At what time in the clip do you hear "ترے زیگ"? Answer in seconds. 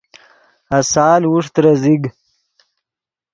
1.53-2.03